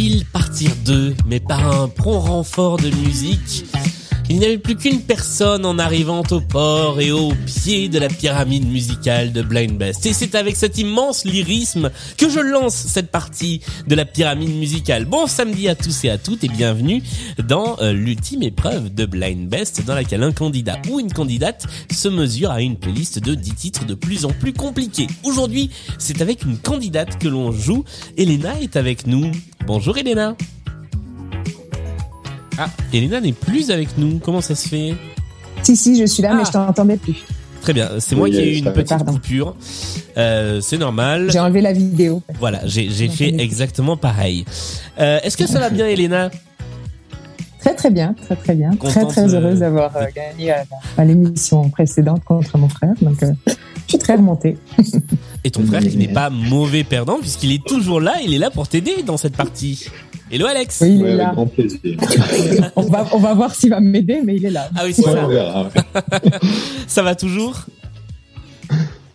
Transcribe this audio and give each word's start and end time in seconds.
Ils 0.00 0.24
partirent 0.24 0.76
deux, 0.84 1.14
mais 1.26 1.40
par 1.40 1.82
un 1.82 1.88
prompt 1.88 2.20
renfort 2.20 2.76
de 2.76 2.88
musique, 3.04 3.66
il 4.30 4.38
n'y 4.38 4.44
avait 4.44 4.58
plus 4.58 4.76
qu'une 4.76 5.00
personne 5.00 5.64
en 5.64 5.78
arrivant 5.78 6.22
au 6.30 6.40
port 6.40 7.00
et 7.00 7.12
au 7.12 7.32
pied 7.46 7.88
de 7.88 7.98
la 7.98 8.08
pyramide 8.08 8.70
musicale 8.70 9.32
de 9.32 9.40
Blind 9.40 9.78
Best. 9.78 10.04
Et 10.04 10.12
c'est 10.12 10.34
avec 10.34 10.56
cet 10.56 10.76
immense 10.76 11.24
lyrisme 11.24 11.90
que 12.18 12.28
je 12.28 12.40
lance 12.40 12.74
cette 12.74 13.10
partie 13.10 13.60
de 13.86 13.94
la 13.94 14.04
pyramide 14.04 14.54
musicale. 14.54 15.06
Bon 15.06 15.26
samedi 15.26 15.68
à 15.68 15.74
tous 15.74 16.04
et 16.04 16.10
à 16.10 16.18
toutes 16.18 16.44
et 16.44 16.48
bienvenue 16.48 17.02
dans 17.42 17.78
euh, 17.80 17.92
l'ultime 17.92 18.42
épreuve 18.42 18.94
de 18.94 19.06
Blind 19.06 19.48
Best 19.48 19.84
dans 19.86 19.94
laquelle 19.94 20.22
un 20.22 20.32
candidat 20.32 20.78
ou 20.90 21.00
une 21.00 21.12
candidate 21.12 21.66
se 21.90 22.08
mesure 22.08 22.50
à 22.50 22.60
une 22.60 22.76
playlist 22.76 23.20
de 23.20 23.34
10 23.34 23.54
titres 23.54 23.86
de 23.86 23.94
plus 23.94 24.26
en 24.26 24.30
plus 24.30 24.52
compliqués. 24.52 25.06
Aujourd'hui, 25.24 25.70
c'est 25.98 26.20
avec 26.20 26.44
une 26.44 26.58
candidate 26.58 27.18
que 27.18 27.28
l'on 27.28 27.50
joue. 27.50 27.84
Elena 28.18 28.60
est 28.60 28.76
avec 28.76 29.06
nous. 29.06 29.30
Bonjour 29.66 29.96
Elena. 29.96 30.36
Ah, 32.58 32.68
Elena 32.92 33.20
n'est 33.20 33.32
plus 33.32 33.70
avec 33.70 33.96
nous. 33.98 34.18
Comment 34.18 34.40
ça 34.40 34.54
se 34.54 34.68
fait? 34.68 34.94
Si, 35.62 35.76
si, 35.76 35.98
je 35.98 36.06
suis 36.06 36.22
là, 36.22 36.34
mais 36.34 36.42
Ah. 36.42 36.46
je 36.46 36.52
t'entendais 36.52 36.96
plus. 36.96 37.16
Très 37.60 37.72
bien, 37.72 37.90
c'est 37.98 38.14
moi 38.14 38.24
Oui, 38.24 38.30
qui 38.32 38.38
ai 38.38 38.50
eu 38.52 38.54
euh, 38.54 38.58
une 38.58 38.64
ça- 38.64 38.70
petite 38.70 38.88
pardon. 38.88 39.12
coupure. 39.12 39.56
Euh, 40.16 40.60
c'est 40.60 40.78
normal. 40.78 41.28
J'ai 41.30 41.40
enlevé 41.40 41.60
la 41.60 41.72
vidéo. 41.72 42.22
Voilà, 42.38 42.60
j'ai 42.66 42.88
j'ai 42.90 43.08
fait 43.08 43.34
exactement 43.40 43.96
pareil. 43.96 44.44
Euh, 45.00 45.18
Est-ce 45.22 45.36
que 45.36 45.46
ça 45.46 45.58
va 45.58 45.68
bien, 45.70 45.86
Elena? 45.88 46.30
Très, 47.60 47.74
très 47.74 47.90
bien, 47.90 48.14
très, 48.24 48.36
très 48.36 48.54
bien. 48.54 48.70
très, 48.70 48.78
Contente, 48.94 49.10
très 49.10 49.34
heureuse 49.34 49.58
d'avoir 49.58 49.92
gagné 50.14 50.52
à, 50.52 50.64
à 50.96 51.04
l'émission 51.04 51.68
précédente 51.70 52.22
contre 52.24 52.56
mon 52.56 52.68
frère. 52.68 52.94
Donc, 53.02 53.20
euh, 53.24 53.32
je 53.48 53.52
suis 53.88 53.98
très 53.98 54.14
remontée. 54.14 54.56
Et 55.42 55.50
ton 55.50 55.66
frère 55.66 55.82
qui 55.82 55.96
n'est 55.96 56.08
pas 56.08 56.30
mauvais 56.30 56.84
perdant 56.84 57.18
puisqu'il 57.18 57.52
est 57.52 57.64
toujours 57.66 58.00
là, 58.00 58.14
il 58.24 58.32
est 58.32 58.38
là 58.38 58.50
pour 58.50 58.68
t'aider 58.68 59.02
dans 59.04 59.16
cette 59.16 59.36
partie. 59.36 59.86
Hello 60.30 60.46
Alex 60.46 60.80
Oui, 60.82 60.96
il 60.96 61.02
Ouais, 61.02 61.08
est 61.10 61.12
avec 61.14 61.26
là. 61.26 61.32
grand 61.32 61.46
plaisir. 61.46 61.78
On 62.76 62.82
va, 62.82 63.06
on 63.12 63.18
va 63.18 63.34
voir 63.34 63.54
s'il 63.54 63.70
va 63.70 63.80
m'aider, 63.80 64.20
mais 64.24 64.36
il 64.36 64.44
est 64.44 64.50
là. 64.50 64.68
Ah 64.76 64.82
oui, 64.84 64.92
c'est 64.92 65.04
Ouais, 65.06 65.12
ça. 65.12 65.24
on 65.24 65.28
verra. 65.28 65.70
Ça 66.86 67.02
va 67.02 67.14
toujours? 67.14 67.60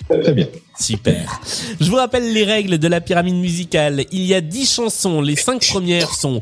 Très 0.10 0.34
bien. 0.34 0.48
Super. 0.80 1.40
Je 1.80 1.90
vous 1.90 1.96
rappelle 1.98 2.34
les 2.34 2.44
règles 2.44 2.80
de 2.80 2.88
la 2.88 3.00
pyramide 3.00 3.36
musicale. 3.36 4.06
Il 4.12 4.24
y 4.24 4.34
a 4.34 4.42
10 4.42 4.74
chansons. 4.74 5.22
Les 5.22 5.36
5 5.36 5.66
premières 5.68 6.14
sont 6.16 6.42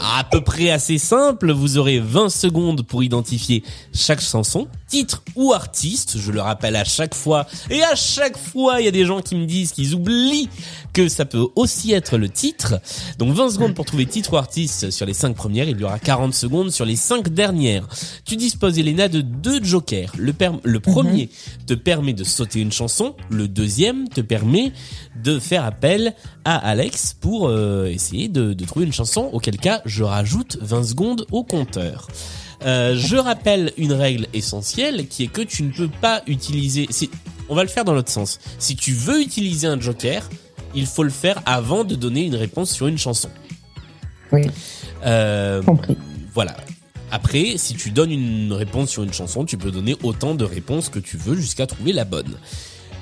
à 0.00 0.24
peu 0.24 0.40
près 0.40 0.70
assez 0.70 0.98
simples. 0.98 1.52
Vous 1.52 1.78
aurez 1.78 2.00
20 2.00 2.28
secondes 2.28 2.82
pour 2.82 3.04
identifier 3.04 3.62
chaque 3.94 4.20
chanson, 4.20 4.66
titre 4.88 5.22
ou 5.36 5.52
artiste. 5.52 6.18
Je 6.18 6.32
le 6.32 6.40
rappelle 6.40 6.74
à 6.74 6.84
chaque 6.84 7.14
fois. 7.14 7.46
Et 7.70 7.82
à 7.84 7.94
chaque 7.94 8.36
fois, 8.36 8.80
il 8.80 8.84
y 8.84 8.88
a 8.88 8.92
des 8.92 9.04
gens 9.04 9.20
qui 9.20 9.36
me 9.36 9.46
disent 9.46 9.70
qu'ils 9.70 9.94
oublient 9.94 10.48
que 10.92 11.08
ça 11.08 11.24
peut 11.24 11.46
aussi 11.54 11.92
être 11.92 12.18
le 12.18 12.28
titre. 12.28 12.80
Donc 13.18 13.32
20 13.32 13.50
secondes 13.50 13.74
pour 13.74 13.84
trouver 13.84 14.06
titre 14.06 14.32
ou 14.32 14.36
artiste 14.36 14.90
sur 14.90 15.06
les 15.06 15.14
5 15.14 15.36
premières. 15.36 15.68
Il 15.68 15.78
y 15.78 15.84
aura 15.84 16.00
40 16.00 16.34
secondes 16.34 16.72
sur 16.72 16.84
les 16.84 16.96
5 16.96 17.28
dernières. 17.28 17.86
Tu 18.24 18.34
disposes, 18.34 18.78
Elena, 18.78 19.06
de 19.08 19.20
deux 19.20 19.62
jokers. 19.62 20.10
Le, 20.18 20.80
premier 20.80 21.28
te 21.66 21.74
permet 21.74 22.12
de 22.12 22.24
sauter 22.24 22.60
une 22.60 22.72
chanson. 22.72 23.14
Le 23.30 23.46
deuxième 23.46 23.67
te 23.68 24.20
permet 24.20 24.72
de 25.22 25.38
faire 25.38 25.64
appel 25.64 26.14
à 26.44 26.56
Alex 26.56 27.14
pour 27.20 27.48
euh, 27.48 27.86
essayer 27.86 28.28
de, 28.28 28.52
de 28.54 28.64
trouver 28.64 28.86
une 28.86 28.92
chanson. 28.92 29.28
Auquel 29.32 29.56
cas, 29.58 29.82
je 29.84 30.02
rajoute 30.04 30.58
20 30.60 30.84
secondes 30.84 31.26
au 31.32 31.44
compteur. 31.44 32.08
Euh, 32.64 32.96
je 32.96 33.16
rappelle 33.16 33.72
une 33.76 33.92
règle 33.92 34.26
essentielle 34.32 35.06
qui 35.06 35.22
est 35.24 35.28
que 35.28 35.42
tu 35.42 35.62
ne 35.62 35.70
peux 35.70 35.88
pas 35.88 36.22
utiliser. 36.26 36.88
On 37.48 37.54
va 37.54 37.62
le 37.62 37.68
faire 37.68 37.84
dans 37.84 37.94
l'autre 37.94 38.10
sens. 38.10 38.40
Si 38.58 38.74
tu 38.74 38.92
veux 38.92 39.20
utiliser 39.20 39.66
un 39.68 39.78
joker, 39.80 40.28
il 40.74 40.86
faut 40.86 41.04
le 41.04 41.10
faire 41.10 41.40
avant 41.46 41.84
de 41.84 41.94
donner 41.94 42.24
une 42.24 42.34
réponse 42.34 42.70
sur 42.70 42.86
une 42.88 42.98
chanson. 42.98 43.28
Oui, 44.32 44.42
Euh, 45.06 45.62
compris. 45.62 45.96
voilà. 46.34 46.56
Après, 47.10 47.54
si 47.56 47.74
tu 47.74 47.90
donnes 47.90 48.10
une 48.12 48.52
réponse 48.52 48.90
sur 48.90 49.02
une 49.02 49.12
chanson, 49.14 49.46
tu 49.46 49.56
peux 49.56 49.70
donner 49.70 49.96
autant 50.02 50.34
de 50.34 50.44
réponses 50.44 50.90
que 50.90 50.98
tu 50.98 51.16
veux 51.16 51.36
jusqu'à 51.36 51.66
trouver 51.66 51.92
la 51.94 52.04
bonne. 52.04 52.34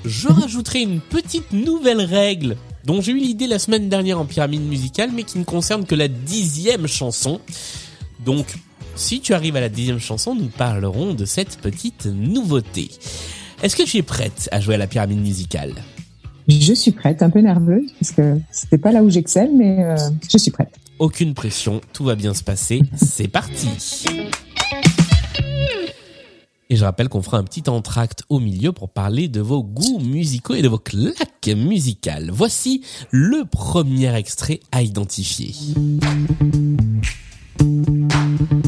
Je 0.05 0.27
rajouterai 0.27 0.81
une 0.81 0.99
petite 0.99 1.51
nouvelle 1.51 2.01
règle 2.01 2.57
dont 2.85 3.01
j'ai 3.01 3.11
eu 3.11 3.17
l'idée 3.17 3.47
la 3.47 3.59
semaine 3.59 3.89
dernière 3.89 4.19
en 4.19 4.25
pyramide 4.25 4.61
musicale, 4.61 5.11
mais 5.13 5.23
qui 5.23 5.37
ne 5.37 5.43
concerne 5.43 5.85
que 5.85 5.95
la 5.95 6.07
dixième 6.07 6.87
chanson. 6.87 7.41
Donc, 8.25 8.45
si 8.95 9.19
tu 9.19 9.33
arrives 9.33 9.55
à 9.55 9.61
la 9.61 9.69
dixième 9.69 9.99
chanson, 9.99 10.35
nous 10.35 10.47
parlerons 10.47 11.13
de 11.13 11.25
cette 11.25 11.57
petite 11.57 12.05
nouveauté. 12.05 12.89
Est-ce 13.61 13.75
que 13.75 13.83
tu 13.83 13.97
es 13.97 14.03
prête 14.03 14.47
à 14.51 14.61
jouer 14.61 14.75
à 14.75 14.77
la 14.77 14.87
pyramide 14.87 15.19
musicale? 15.19 15.73
Je 16.47 16.73
suis 16.73 16.91
prête, 16.91 17.21
un 17.21 17.29
peu 17.29 17.41
nerveuse, 17.41 17.91
parce 17.99 18.11
que 18.11 18.39
c'était 18.51 18.77
pas 18.77 18.93
là 18.93 19.03
où 19.03 19.09
j'excelle, 19.09 19.49
mais 19.53 19.83
euh, 19.83 19.97
je 20.31 20.37
suis 20.37 20.51
prête. 20.51 20.73
Aucune 20.97 21.33
pression, 21.33 21.81
tout 21.91 22.05
va 22.05 22.15
bien 22.15 22.33
se 22.33 22.43
passer, 22.43 22.81
c'est 22.95 23.27
parti 23.27 23.67
Et 26.69 26.75
je 26.75 26.83
rappelle 26.83 27.07
qu'on 27.07 27.21
fera 27.21 27.37
un 27.37 27.45
petit 27.45 27.69
entracte 27.69 28.23
au 28.27 28.39
milieu 28.39 28.73
pour 28.73 28.89
parler 28.89 29.29
de 29.29 29.39
vos 29.39 29.63
goûts 29.63 29.99
musicaux 29.99 30.53
et 30.53 30.61
de 30.61 30.67
vos 30.67 30.77
claques 30.77 31.47
musicales. 31.55 32.29
Voici 32.29 32.81
le 33.09 33.45
premier 33.45 34.13
extrait 34.15 34.59
à 34.73 34.81
identifier. 34.81 35.55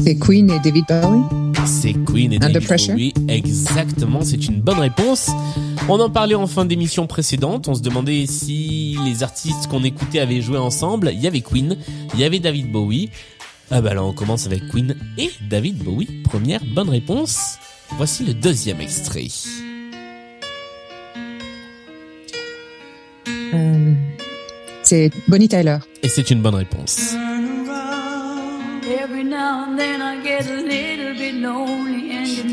C'est 0.02 0.18
Queen 0.18 0.50
et 0.50 0.58
David 0.60 0.86
Bowie? 0.88 1.22
C'est 1.66 1.92
Queen 1.92 2.32
et 2.32 2.36
Under 2.36 2.52
David 2.52 2.66
Pressure? 2.66 2.94
Bowie. 2.94 3.12
Exactement, 3.28 4.22
c'est 4.22 4.46
une 4.46 4.62
bonne 4.62 4.78
réponse. 4.78 5.28
On 5.86 6.00
en 6.00 6.08
parlait 6.08 6.34
en 6.34 6.46
fin 6.46 6.64
d'émission 6.64 7.06
précédente. 7.06 7.68
On 7.68 7.74
se 7.74 7.82
demandait 7.82 8.24
si 8.24 8.96
les 9.04 9.22
artistes 9.22 9.66
qu'on 9.66 9.84
écoutait 9.84 10.20
avaient 10.20 10.40
joué 10.40 10.56
ensemble. 10.56 11.10
Il 11.12 11.20
y 11.20 11.26
avait 11.26 11.42
Queen, 11.42 11.76
il 12.14 12.20
y 12.20 12.24
avait 12.24 12.40
David 12.40 12.72
Bowie. 12.72 13.10
Ah 13.70 13.82
bah 13.82 13.92
là, 13.92 14.02
on 14.02 14.14
commence 14.14 14.46
avec 14.46 14.66
Queen 14.68 14.96
et 15.18 15.30
David 15.50 15.84
Bowie. 15.84 16.22
Première 16.24 16.62
bonne 16.74 16.88
réponse. 16.88 17.58
Voici 17.96 18.24
le 18.24 18.34
deuxième 18.34 18.80
extrait. 18.80 19.28
Euh, 23.28 23.92
c'est 24.82 25.10
Bonnie 25.28 25.48
Tyler. 25.48 25.78
Et 26.02 26.08
c'est 26.08 26.30
une 26.30 26.40
bonne 26.40 26.54
réponse. 26.54 27.14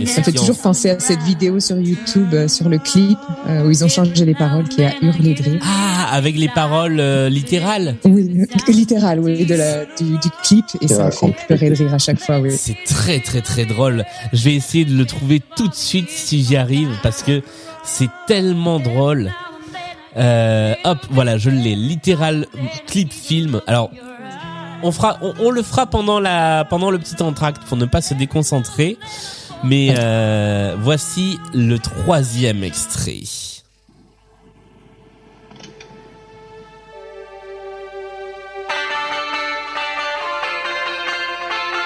Ça 0.05 0.23
fait 0.23 0.31
toujours 0.31 0.57
penser 0.57 0.89
à 0.89 0.99
cette 0.99 1.21
vidéo 1.21 1.59
sur 1.59 1.77
YouTube, 1.77 2.33
euh, 2.33 2.47
sur 2.47 2.69
le 2.69 2.77
clip, 2.77 3.17
euh, 3.47 3.65
où 3.65 3.71
ils 3.71 3.83
ont 3.83 3.87
changé 3.87 4.25
les 4.25 4.33
paroles, 4.33 4.67
qui 4.67 4.83
a 4.83 4.93
hurlé 5.01 5.33
de 5.33 5.43
rire. 5.43 5.61
Ah, 5.63 6.07
avec 6.11 6.35
les 6.37 6.47
paroles 6.47 6.99
euh, 6.99 7.29
littérales. 7.29 7.95
Oui, 8.05 8.47
littéral, 8.67 9.19
oui, 9.19 9.45
de 9.45 9.55
la, 9.55 9.85
du, 9.85 10.17
du 10.17 10.29
clip, 10.43 10.65
et 10.81 10.87
ça 10.87 11.05
me 11.05 11.11
fait 11.11 11.35
pleurer 11.47 11.69
de 11.69 11.75
rire 11.75 11.93
à 11.93 11.97
chaque 11.97 12.19
fois, 12.19 12.39
oui. 12.39 12.51
C'est 12.51 12.77
très 12.85 13.19
très 13.19 13.41
très 13.41 13.65
drôle. 13.65 14.05
Je 14.33 14.43
vais 14.45 14.55
essayer 14.55 14.85
de 14.85 14.95
le 14.95 15.05
trouver 15.05 15.41
tout 15.55 15.67
de 15.67 15.75
suite 15.75 16.09
si 16.09 16.43
j'y 16.43 16.55
arrive 16.55 16.89
parce 17.03 17.21
que 17.21 17.41
c'est 17.83 18.09
tellement 18.27 18.79
drôle. 18.79 19.31
Euh, 20.15 20.73
hop, 20.83 20.99
voilà, 21.11 21.37
je 21.37 21.49
l'ai. 21.49 21.75
Littéral 21.75 22.47
clip 22.87 23.13
film. 23.13 23.61
Alors, 23.67 23.91
on 24.83 24.91
fera, 24.91 25.17
on, 25.21 25.33
on 25.39 25.51
le 25.51 25.63
fera 25.63 25.85
pendant 25.85 26.19
la, 26.19 26.65
pendant 26.65 26.91
le 26.91 26.99
petit 26.99 27.21
entracte 27.21 27.63
pour 27.63 27.77
ne 27.77 27.85
pas 27.85 28.01
se 28.01 28.13
déconcentrer. 28.13 28.97
Mais 29.63 29.95
euh, 29.97 30.75
voici 30.79 31.39
le 31.53 31.79
troisième 31.79 32.63
extrait. 32.63 33.23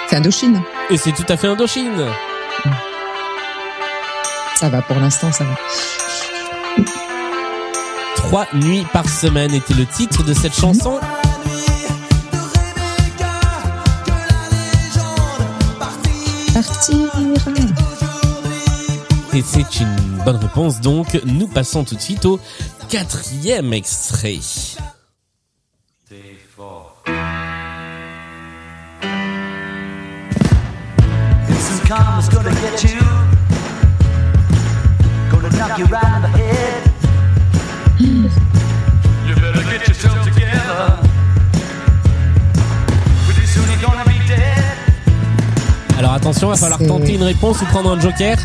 C'est 0.07 0.17
Indochine. 0.17 0.61
Et 0.89 0.97
c'est 0.97 1.13
tout 1.13 1.23
à 1.29 1.37
fait 1.37 1.47
Indochine. 1.47 2.05
Ça 4.55 4.67
va, 4.69 4.81
pour 4.81 4.97
l'instant, 4.97 5.31
ça 5.31 5.45
va. 5.45 5.55
Trois 8.17 8.45
nuits 8.53 8.85
par 8.91 9.07
semaine 9.07 9.53
était 9.53 9.73
le 9.73 9.85
titre 9.85 10.23
de 10.23 10.33
cette 10.33 10.53
chanson. 10.53 10.99
Et 19.33 19.43
c'est 19.43 19.79
une 19.79 19.95
bonne 20.25 20.37
réponse, 20.37 20.81
donc 20.81 21.21
nous 21.25 21.47
passons 21.47 21.83
tout 21.83 21.95
de 21.95 22.01
suite 22.01 22.25
au 22.25 22.39
quatrième 22.89 23.71
extrait. 23.73 24.39
Attention, 46.21 46.49
va 46.49 46.55
falloir 46.55 46.79
tenter 46.79 47.15
une 47.15 47.23
réponse 47.23 47.61
ou 47.61 47.65
prendre 47.65 47.91
un 47.93 47.99
joker. 47.99 48.37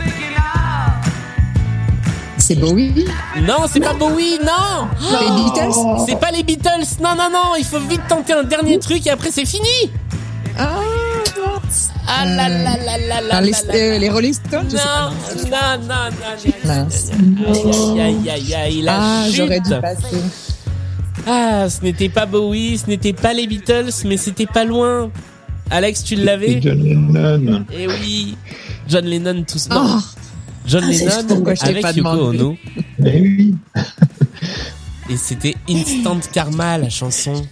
C'est 2.39 2.55
Bowie 2.55 3.05
Non, 3.43 3.67
c'est 3.71 3.81
pas 3.81 3.93
Bowie, 3.93 4.39
non 4.41 4.89
Les 5.01 5.43
Beatles 5.43 5.73
C'est 6.07 6.19
pas 6.19 6.31
les 6.31 6.43
Beatles, 6.43 6.87
non, 7.03 7.11
non, 7.17 7.29
non, 7.31 7.55
il 7.59 7.65
faut 7.65 7.81
vite 7.81 8.01
tenter 8.09 8.33
un 8.33 8.45
dernier 8.45 8.79
truc 8.79 9.07
et 9.07 9.11
après 9.11 9.31
c'est 9.31 9.45
fini 9.45 9.91
Ah. 10.59 10.77
Ah 12.09 12.25
là 12.25 12.49
là 12.49 12.77
là 12.77 12.99
là 12.99 13.21
là 13.21 13.29
Ah, 13.33 13.41
les, 13.41 13.53
euh, 13.75 13.99
les 13.99 14.09
Rolling 14.09 14.33
Stones. 14.33 14.69
Non, 14.73 15.11
non, 15.51 15.89
non, 16.65 16.87
non. 16.87 16.89
Aïe, 18.01 18.01
aïe, 18.01 18.31
aïe, 18.31 18.55
aïe, 18.55 18.83
la 18.83 18.93
Ah, 18.99 19.25
j'aurais 19.31 19.61
dû 19.61 19.71
passer. 19.81 20.23
Ah, 21.27 21.69
ce 21.69 21.83
n'était 21.83 22.09
pas 22.09 22.25
Bowie, 22.27 22.79
ce 22.79 22.87
n'était 22.87 23.13
pas 23.13 23.33
les 23.35 23.47
Beatles, 23.49 23.91
mais 24.05 24.17
c'était 24.17 24.47
pas 24.47 24.65
loin. 24.65 25.11
Alex, 25.71 26.05
tu 26.05 26.15
l'avais 26.17 26.53
Et 26.53 26.63
John 26.63 26.83
Lennon. 26.83 27.65
Eh 27.73 27.87
oui, 27.89 28.37
John 28.89 29.05
Lennon 29.05 29.45
tout 29.45 29.59
seul. 29.59 29.77
Oh, 29.77 29.99
John 30.67 30.85
Ah, 30.85 30.91
Lennon 30.91 31.25
pourquoi 31.29 31.55
je 31.55 31.61
t'ai 31.61 31.69
avec 31.69 31.83
pas 31.83 31.93
Yoko 31.93 32.11
demandé. 32.33 32.39
Ono. 32.39 32.57
Eh 33.05 33.21
oui. 33.21 33.55
Et 35.11 35.17
c'était 35.17 35.55
Instant 35.69 36.19
Karma, 36.33 36.79
la 36.79 36.89
chanson. 36.91 37.47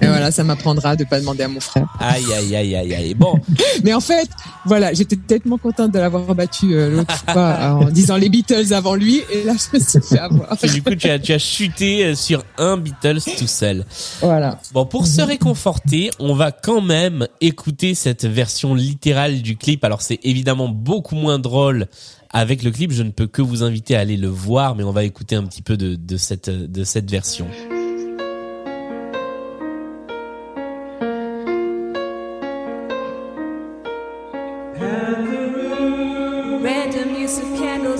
Et 0.00 0.06
voilà, 0.06 0.30
ça 0.30 0.44
m'apprendra 0.44 0.96
de 0.96 1.04
pas 1.04 1.20
demander 1.20 1.44
à 1.44 1.48
mon 1.48 1.60
frère. 1.60 1.86
Aïe, 2.00 2.24
aïe, 2.32 2.56
aïe, 2.56 2.76
aïe, 2.76 2.94
aïe. 2.94 3.14
Bon, 3.14 3.34
Mais 3.84 3.94
en 3.94 4.00
fait, 4.00 4.28
voilà, 4.64 4.92
j'étais 4.92 5.16
tellement 5.16 5.58
contente 5.58 5.92
de 5.92 5.98
l'avoir 5.98 6.34
battu 6.34 6.74
euh, 6.74 6.90
l'autre 6.90 7.24
fois 7.30 7.78
en 7.80 7.90
disant 7.90 8.16
les 8.16 8.28
Beatles 8.28 8.72
avant 8.72 8.94
lui, 8.94 9.22
et 9.32 9.44
là 9.44 9.52
je 9.52 9.76
me 9.76 9.82
suis 9.82 10.00
fait 10.00 10.18
avoir. 10.18 10.56
et 10.62 10.68
du 10.68 10.82
coup, 10.82 10.94
tu 10.94 11.08
as, 11.08 11.18
tu 11.18 11.32
as 11.32 11.38
chuté 11.38 12.04
euh, 12.04 12.14
sur 12.14 12.42
un 12.58 12.76
Beatles 12.76 13.20
tout 13.38 13.46
seul. 13.46 13.84
Voilà. 14.20 14.58
Bon, 14.72 14.86
pour 14.86 15.06
se 15.06 15.22
réconforter, 15.22 16.10
on 16.18 16.34
va 16.34 16.52
quand 16.52 16.80
même 16.80 17.26
écouter 17.40 17.94
cette 17.94 18.24
version 18.24 18.74
littérale 18.74 19.42
du 19.42 19.56
clip. 19.56 19.84
Alors, 19.84 20.02
c'est 20.02 20.20
évidemment 20.22 20.68
beaucoup 20.68 21.16
moins 21.16 21.38
drôle 21.38 21.86
avec 22.30 22.62
le 22.62 22.70
clip. 22.70 22.92
Je 22.92 23.02
ne 23.02 23.10
peux 23.10 23.26
que 23.26 23.42
vous 23.42 23.62
inviter 23.62 23.96
à 23.96 24.00
aller 24.00 24.16
le 24.16 24.28
voir, 24.28 24.74
mais 24.74 24.84
on 24.84 24.92
va 24.92 25.04
écouter 25.04 25.36
un 25.36 25.44
petit 25.44 25.62
peu 25.62 25.76
de, 25.76 25.94
de 25.94 26.16
cette, 26.16 26.50
de 26.50 26.84
cette 26.84 27.10
version. 27.10 27.46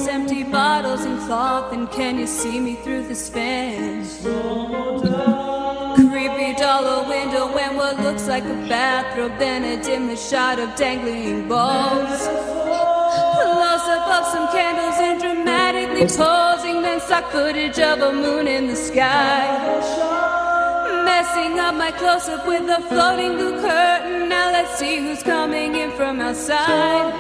Empty 0.09 0.43
bottles, 0.45 1.05
and 1.05 1.19
cloth. 1.27 1.73
And 1.73 1.91
can 1.91 2.19
you 2.19 2.27
see 2.27 2.61
me 2.61 2.75
through 2.75 3.07
this 3.09 3.29
fan? 3.29 4.05
Creepy 6.11 6.55
dollar 6.55 7.09
window 7.09 7.57
and 7.57 7.77
what 7.77 8.01
looks 8.01 8.27
like 8.29 8.45
a 8.45 8.57
bathrobe. 8.69 9.39
Then 9.39 9.65
a 9.65 9.83
dimly 9.83 10.17
shot 10.17 10.59
of 10.59 10.75
dangling 10.77 11.49
balls. 11.49 12.29
Up 13.87 14.09
of 14.09 14.27
some 14.33 14.49
candles 14.51 14.97
and 14.99 15.21
dramatically 15.21 16.07
posing. 16.07 16.81
Then 16.81 17.01
stock 17.01 17.31
footage 17.31 17.79
of 17.79 18.01
a 18.01 18.13
moon 18.13 18.49
in 18.49 18.67
the 18.67 18.77
sky. 18.77 19.45
Messing 21.05 21.59
up 21.61 21.75
my 21.75 21.91
close 21.91 22.29
up 22.29 22.47
with 22.47 22.63
a 22.63 22.81
floating 22.89 23.37
blue 23.37 23.61
curtain. 23.61 24.29
Now 24.31 24.51
let's 24.53 24.79
see 24.79 24.97
who's 24.99 25.23
coming 25.23 25.75
in 25.75 25.91
from 25.93 26.21
outside. 26.21 27.13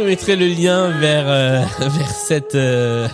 Je 0.00 0.06
mettrai 0.06 0.34
le 0.34 0.46
lien 0.46 0.88
vers, 0.98 1.24
euh, 1.26 1.62
vers 1.78 2.10
cette, 2.10 2.54
euh, 2.54 3.06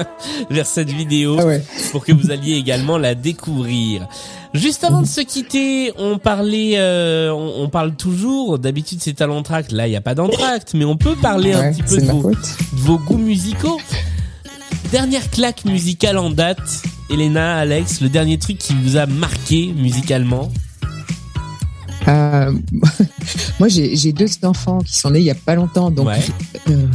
vers 0.50 0.66
cette 0.66 0.90
vidéo. 0.90 1.38
Ah 1.40 1.46
ouais. 1.46 1.64
pour 1.90 2.04
que 2.04 2.12
vous 2.12 2.30
alliez 2.30 2.52
également 2.52 2.98
la 2.98 3.14
découvrir. 3.14 4.06
Juste 4.52 4.84
avant 4.84 5.00
de 5.00 5.06
se 5.06 5.22
quitter, 5.22 5.92
on 5.96 6.18
parlait, 6.18 6.74
euh, 6.76 7.32
on, 7.32 7.62
on 7.62 7.68
parle 7.70 7.94
toujours. 7.94 8.58
D'habitude, 8.58 8.98
c'est 9.00 9.22
à 9.22 9.26
l'entracte. 9.26 9.72
Là, 9.72 9.86
il 9.86 9.90
n'y 9.90 9.96
a 9.96 10.02
pas 10.02 10.14
d'entracte, 10.14 10.74
mais 10.74 10.84
on 10.84 10.98
peut 10.98 11.16
parler 11.16 11.54
un 11.54 11.72
petit 11.72 11.82
peu 11.82 12.04
vos, 12.04 12.30
de 12.30 12.36
vos 12.72 12.98
goûts 12.98 13.16
musicaux. 13.16 13.80
Dernière 14.92 15.30
claque 15.30 15.64
musicale 15.64 16.18
en 16.18 16.28
date, 16.28 16.82
Elena, 17.10 17.56
Alex, 17.56 18.02
le 18.02 18.10
dernier 18.10 18.38
truc 18.38 18.58
qui 18.58 18.74
vous 18.74 18.98
a 18.98 19.06
marqué 19.06 19.72
musicalement. 19.74 20.52
Euh, 22.08 22.52
moi, 23.58 23.68
j'ai 23.68 24.12
deux 24.12 24.26
enfants 24.42 24.78
qui 24.80 24.96
sont 24.96 25.10
nés 25.10 25.20
il 25.20 25.24
y 25.24 25.30
a 25.30 25.34
pas 25.34 25.54
longtemps, 25.54 25.90
donc 25.90 26.08
Ouais. 26.08 26.18
euh, 26.68 26.86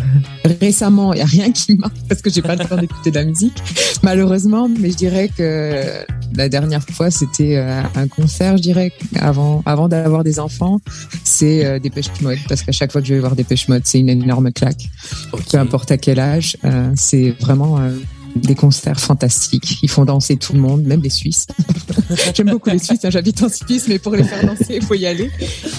récemment, 0.62 1.14
il 1.14 1.20
y 1.20 1.22
a 1.22 1.26
rien 1.26 1.52
qui 1.52 1.74
marque 1.76 1.96
parce 2.10 2.22
que 2.22 2.30
j'ai 2.30 2.42
pas 2.42 2.56
le 2.56 2.66
temps 2.66 2.78
d'écouter 2.78 3.10
de 3.12 3.16
la 3.16 3.26
musique, 3.26 3.62
malheureusement. 4.04 4.70
Mais 4.80 4.92
je 4.92 4.96
dirais 4.98 5.30
que 5.36 6.06
la 6.36 6.48
dernière 6.50 6.84
fois, 6.84 7.10
c'était 7.10 7.58
euh, 7.58 7.82
un 7.96 8.08
concert, 8.08 8.58
je 8.58 8.62
dirais, 8.62 8.92
avant 9.16 9.64
avant 9.66 9.88
d'avoir 9.88 10.24
des 10.24 10.40
enfants, 10.40 10.80
c'est 11.24 11.66
euh, 11.66 11.80
Dépêche 11.80 12.10
Mode 12.22 12.38
parce 12.48 12.62
qu'à 12.62 12.72
chaque 12.72 12.92
fois 12.92 13.02
que 13.02 13.08
je 13.08 13.14
vais 13.16 13.20
voir 13.20 13.36
Dépêche 13.36 13.68
Mode, 13.68 13.82
c'est 13.86 14.00
une 14.00 14.10
énorme 14.10 14.52
claque. 14.52 14.90
Peu 15.52 15.58
importe 15.58 15.92
à 15.92 15.98
quel 15.98 16.20
âge, 16.20 16.56
euh, 16.66 16.92
c'est 16.96 17.32
vraiment 17.40 17.80
euh, 17.80 17.92
des 18.36 18.56
concerts 18.56 19.00
fantastiques. 19.00 19.80
Ils 19.84 19.90
font 19.90 20.06
danser 20.06 20.38
tout 20.38 20.54
le 20.54 20.60
monde, 20.60 20.84
même 20.84 21.02
les 21.02 21.10
Suisses. 21.10 21.48
J'aime 22.36 22.50
beaucoup 22.50 22.70
les 22.70 22.80
Suisses, 22.80 23.04
hein, 23.04 23.10
j'habite 23.10 23.42
en 23.44 23.50
Suisse, 23.50 23.86
mais 23.88 24.00
pour 24.00 24.16
les 24.16 24.24
faire 24.24 24.46
danser, 24.46 24.76
il 24.76 24.84
faut 24.84 24.96
y 24.96 25.06
aller. 25.06 25.30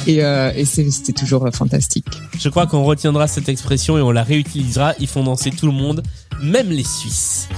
Et, 0.07 0.23
euh, 0.23 0.53
et 0.55 0.65
c'était 0.65 1.13
toujours 1.13 1.47
euh, 1.47 1.51
fantastique. 1.51 2.07
Je 2.39 2.49
crois 2.49 2.67
qu'on 2.67 2.85
retiendra 2.85 3.27
cette 3.27 3.49
expression 3.49 3.99
et 3.99 4.03
on 4.03 4.11
la 4.11 4.23
réutilisera. 4.23 4.95
Ils 4.99 5.07
font 5.07 5.25
danser 5.25 5.51
tout 5.51 5.67
le 5.67 5.73
monde, 5.73 6.03
même 6.43 6.71
les 6.71 6.85
Suisses. 6.85 7.49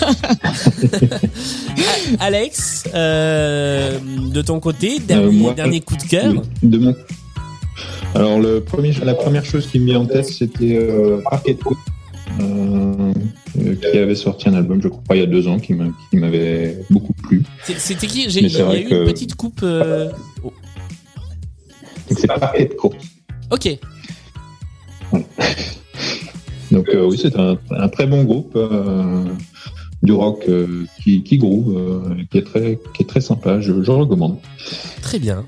Alex, 2.20 2.84
euh, 2.94 3.98
de 4.32 4.42
ton 4.42 4.60
côté, 4.60 4.98
dernier, 4.98 5.26
Euh, 5.26 5.30
moi, 5.32 5.54
dernier 5.54 5.80
coup 5.80 5.96
de 5.96 6.02
cœur. 6.02 6.32
De 6.62 6.78
mon... 6.78 6.94
Alors, 8.14 8.38
le 8.38 8.60
premier, 8.60 8.92
la 9.04 9.14
première 9.14 9.44
chose 9.44 9.66
qui 9.66 9.78
me 9.78 9.86
vient 9.86 10.00
en 10.00 10.06
tête, 10.06 10.26
c'était 10.26 10.76
euh, 10.76 11.20
Parquet 11.30 11.54
de 11.54 11.58
qui 13.76 13.98
avait 13.98 14.14
sorti 14.14 14.48
un 14.48 14.54
album, 14.54 14.80
je 14.82 14.88
crois, 14.88 15.02
il 15.16 15.20
y 15.20 15.22
a 15.22 15.26
deux 15.26 15.46
ans, 15.48 15.58
qui 15.58 15.74
m'a- 15.74 15.90
qui 16.10 16.16
m'avait 16.16 16.78
beaucoup 16.90 17.12
plu. 17.12 17.42
C'était 17.64 18.06
qui? 18.06 18.28
J'ai- 18.30 18.44
eu 18.44 18.48
que- 18.88 19.00
une 19.00 19.04
petite 19.06 19.34
coupe. 19.34 19.60
euh, 19.62 20.10
oh, 20.42 20.52
Donc, 22.08 22.18
c'est 22.18 22.26
Parquet 22.26 22.66
de 22.66 22.74
Côte. 22.74 22.94
Ok, 23.50 23.78
Donc, 26.70 26.88
euh, 26.88 27.06
oui, 27.06 27.18
c'est 27.20 27.36
un, 27.38 27.58
un 27.70 27.88
très 27.88 28.06
bon 28.06 28.24
groupe 28.24 28.52
euh, 28.56 29.24
du 30.02 30.12
rock 30.12 30.44
euh, 30.48 30.86
qui, 31.02 31.22
qui 31.22 31.36
groove, 31.36 31.76
euh, 31.76 32.14
qui, 32.30 32.38
est 32.38 32.42
très, 32.42 32.78
qui 32.94 33.02
est 33.02 33.06
très 33.06 33.20
sympa. 33.20 33.60
Je, 33.60 33.82
je 33.82 33.90
recommande. 33.90 34.38
très 35.02 35.18
bien. 35.18 35.44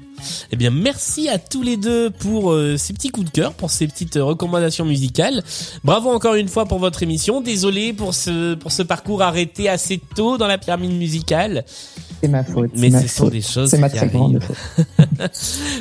Eh 0.50 0.56
bien, 0.56 0.70
merci 0.70 1.28
à 1.28 1.38
tous 1.38 1.62
les 1.62 1.76
deux 1.76 2.10
pour 2.10 2.52
euh, 2.52 2.76
ces 2.76 2.92
petits 2.92 3.08
coups 3.08 3.26
de 3.26 3.30
cœur, 3.30 3.54
pour 3.54 3.70
ces 3.70 3.86
petites 3.86 4.16
euh, 4.16 4.24
recommandations 4.24 4.84
musicales. 4.84 5.42
Bravo 5.82 6.10
encore 6.10 6.34
une 6.34 6.48
fois 6.48 6.66
pour 6.66 6.78
votre 6.78 7.02
émission. 7.02 7.40
Désolé 7.40 7.92
pour 7.92 8.14
ce 8.14 8.54
pour 8.54 8.72
ce 8.72 8.82
parcours 8.82 9.22
arrêté 9.22 9.68
assez 9.68 10.00
tôt 10.14 10.38
dans 10.38 10.46
la 10.46 10.58
pyramide 10.58 10.92
musicale, 10.92 11.64
C'est 12.24 12.30
ma 12.30 12.42
faute. 12.42 12.70
mais 12.76 12.90
ce 12.90 13.06
sont 13.06 13.28
des 13.28 13.42
choses 13.42 13.68
C'est 13.68 13.78
ma 13.78 13.90
qui 13.90 13.96
très 13.96 14.08
grande 14.08 14.42
faute. 14.42 14.56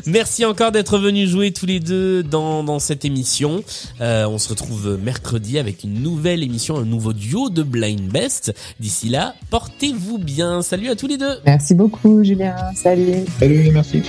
Merci 0.05 0.43
encore 0.43 0.73
d'être 0.73 0.97
venus 0.97 1.29
jouer 1.29 1.51
tous 1.53 1.65
les 1.65 1.79
deux 1.79 2.21
dans, 2.21 2.65
dans 2.65 2.79
cette 2.79 3.05
émission. 3.05 3.63
Euh, 4.01 4.27
on 4.27 4.37
se 4.37 4.49
retrouve 4.49 4.99
mercredi 5.01 5.57
avec 5.57 5.85
une 5.85 6.01
nouvelle 6.01 6.43
émission, 6.43 6.77
un 6.77 6.85
nouveau 6.85 7.13
duo 7.13 7.49
de 7.49 7.63
Blind 7.63 8.11
Best. 8.11 8.53
D'ici 8.81 9.07
là, 9.07 9.35
portez-vous 9.51 10.17
bien. 10.17 10.61
Salut 10.61 10.89
à 10.89 10.95
tous 10.97 11.07
les 11.07 11.17
deux. 11.17 11.37
Merci 11.45 11.75
beaucoup, 11.75 12.23
Julien. 12.23 12.55
Salut. 12.75 13.23
Salut, 13.39 13.71
merci. 13.71 14.03